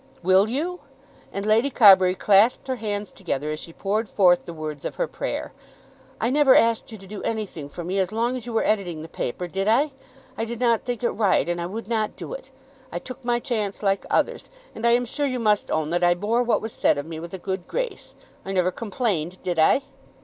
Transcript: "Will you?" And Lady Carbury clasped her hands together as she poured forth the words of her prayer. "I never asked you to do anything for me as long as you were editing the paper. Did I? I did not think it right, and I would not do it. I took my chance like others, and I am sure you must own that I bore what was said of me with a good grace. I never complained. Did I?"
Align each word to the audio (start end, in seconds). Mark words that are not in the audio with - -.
"Will 0.23 0.49
you?" 0.49 0.79
And 1.31 1.45
Lady 1.45 1.69
Carbury 1.69 2.15
clasped 2.15 2.67
her 2.67 2.77
hands 2.77 3.11
together 3.11 3.51
as 3.51 3.59
she 3.59 3.71
poured 3.71 4.09
forth 4.09 4.47
the 4.47 4.51
words 4.53 4.83
of 4.83 4.95
her 4.95 5.05
prayer. 5.05 5.53
"I 6.19 6.31
never 6.31 6.55
asked 6.55 6.91
you 6.91 6.97
to 6.97 7.05
do 7.05 7.21
anything 7.21 7.69
for 7.69 7.83
me 7.83 7.99
as 7.99 8.11
long 8.11 8.35
as 8.35 8.47
you 8.47 8.51
were 8.53 8.63
editing 8.63 9.03
the 9.03 9.07
paper. 9.07 9.47
Did 9.47 9.67
I? 9.67 9.91
I 10.35 10.45
did 10.45 10.59
not 10.59 10.85
think 10.85 11.03
it 11.03 11.11
right, 11.11 11.47
and 11.47 11.61
I 11.61 11.67
would 11.67 11.87
not 11.87 12.15
do 12.15 12.33
it. 12.33 12.49
I 12.91 12.97
took 12.97 13.23
my 13.23 13.39
chance 13.39 13.83
like 13.83 14.07
others, 14.09 14.49
and 14.73 14.87
I 14.87 14.93
am 14.93 15.05
sure 15.05 15.27
you 15.27 15.37
must 15.37 15.69
own 15.69 15.91
that 15.91 16.03
I 16.03 16.15
bore 16.15 16.41
what 16.41 16.63
was 16.63 16.73
said 16.73 16.97
of 16.97 17.05
me 17.05 17.19
with 17.19 17.35
a 17.35 17.37
good 17.37 17.67
grace. 17.67 18.15
I 18.43 18.53
never 18.53 18.71
complained. 18.71 19.37
Did 19.43 19.59
I?" 19.59 19.83